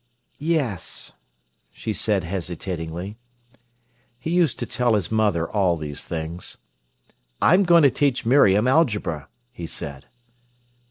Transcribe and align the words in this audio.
"Yes," 0.39 1.13
she 1.69 1.93
said 1.93 2.23
hesitatingly. 2.23 3.17
He 4.17 4.31
used 4.31 4.57
to 4.57 4.65
tell 4.65 4.95
his 4.95 5.11
mother 5.11 5.47
all 5.47 5.77
these 5.77 6.03
things. 6.05 6.57
"I'm 7.39 7.61
going 7.61 7.83
to 7.83 7.91
teach 7.91 8.25
Miriam 8.25 8.67
algebra," 8.67 9.27
he 9.51 9.67
said. 9.67 10.07